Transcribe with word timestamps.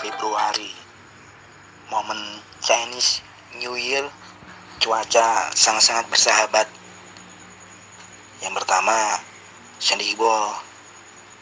Februari. 0.00 0.72
Momen 1.92 2.40
Chinese 2.64 3.20
New 3.60 3.76
Year 3.76 4.08
cuaca 4.80 5.52
sangat-sangat 5.52 6.08
bersahabat. 6.08 6.64
Yang 8.40 8.54
pertama 8.56 9.20
Sandy 9.76 10.16
Ibo 10.16 10.32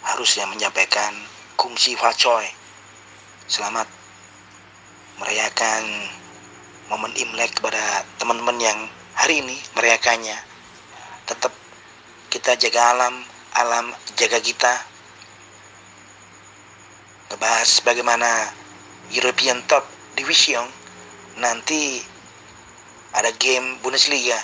harusnya 0.03 0.51
menyampaikan 0.51 1.15
kunci 1.55 1.95
Fa 1.95 2.11
Choi, 2.11 2.51
selamat 3.47 3.87
merayakan 5.23 6.11
momen 6.91 7.15
Imlek 7.15 7.55
kepada 7.55 8.03
teman-teman 8.19 8.59
yang 8.59 8.79
hari 9.15 9.47
ini 9.47 9.55
merayakannya. 9.79 10.39
Tetap 11.31 11.55
kita 12.35 12.59
jaga 12.59 12.99
alam 12.99 13.15
alam 13.55 13.95
jaga 14.19 14.43
kita. 14.43 14.92
Ngebahas 17.33 17.81
bagaimana 17.89 18.29
European 19.09 19.65
Top 19.65 19.89
Division. 20.21 20.69
Nanti 21.41 22.05
ada 23.17 23.33
game 23.41 23.81
Bundesliga 23.81 24.37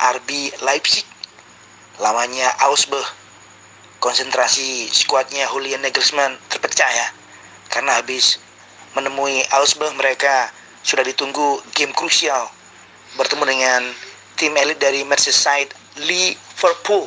RB 0.00 0.48
Leipzig. 0.64 1.04
Lawannya 2.00 2.48
Augsburg. 2.64 3.04
Konsentrasi 4.00 4.88
skuadnya 4.88 5.44
Julian 5.52 5.84
Nagelsmann 5.84 6.40
terpecah 6.48 6.88
ya 6.88 7.12
karena 7.68 8.00
habis 8.00 8.40
menemui 8.96 9.44
Augsburg 9.52 9.92
mereka 10.00 10.48
sudah 10.80 11.04
ditunggu 11.04 11.60
game 11.76 11.92
krusial. 11.92 12.48
Bertemu 13.20 13.44
dengan 13.44 13.84
tim 14.40 14.56
elit 14.56 14.80
dari 14.80 15.04
Merseyside 15.04 15.76
Liverpool. 16.08 17.04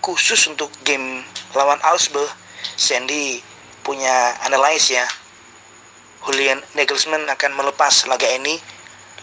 Khusus 0.00 0.48
untuk 0.48 0.72
game 0.80 1.20
lawan 1.52 1.76
Augsburg 1.84 2.32
Sandy 2.80 3.44
punya 3.82 4.36
analis 4.44 4.92
ya 4.92 5.04
Julian 6.26 6.60
Nagelsmann 6.76 7.24
akan 7.28 7.56
melepas 7.56 8.04
laga 8.06 8.28
ini 8.28 8.60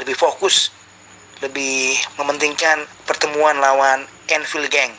lebih 0.02 0.18
fokus 0.18 0.74
lebih 1.42 1.94
mementingkan 2.18 2.90
pertemuan 3.06 3.62
lawan 3.62 4.10
Enfield 4.34 4.74
Gang. 4.74 4.90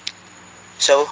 So, 0.79 1.11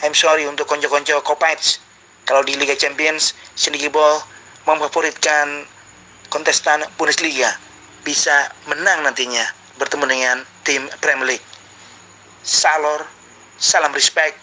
I'm 0.00 0.16
sorry 0.16 0.48
untuk 0.48 0.64
konco-konco 0.64 1.20
Kopites. 1.20 1.84
Kalau 2.24 2.40
di 2.40 2.56
Liga 2.56 2.72
Champions, 2.72 3.36
Cindy 3.52 3.84
Ball 3.92 4.24
memfavoritkan 4.64 5.68
kontestan 6.32 6.80
Bundesliga 6.96 7.60
bisa 8.00 8.48
menang 8.64 9.04
nantinya 9.04 9.44
bertemu 9.76 10.04
dengan 10.08 10.36
tim 10.64 10.88
Premier 11.04 11.36
League. 11.36 11.46
Salor, 12.40 13.04
salam 13.60 13.92
respect. 13.92 14.40